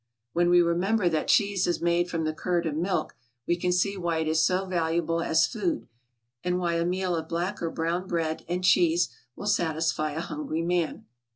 When 0.33 0.49
we 0.49 0.63
remember 0.63 1.07
that 1.09 1.27
cheese 1.27 1.67
is 1.67 1.79
made 1.79 2.09
from 2.09 2.23
the 2.23 2.33
curd 2.33 2.65
of 2.65 2.75
milk 2.75 3.15
we 3.45 3.55
can 3.55 3.71
see 3.71 3.95
why 3.97 4.17
it 4.17 4.27
is 4.27 4.43
so 4.43 4.65
valuable 4.65 5.21
as 5.21 5.45
food, 5.45 5.87
and 6.43 6.57
why 6.57 6.73
a 6.77 6.85
meal 6.85 7.15
of 7.15 7.29
black 7.29 7.61
or 7.61 7.69
brown 7.69 8.07
bread 8.07 8.43
and 8.49 8.63
cheese 8.63 9.09
will 9.35 9.45
satisfy 9.45 10.13
a 10.13 10.21
hungry 10.21 10.63
man. 10.63 11.05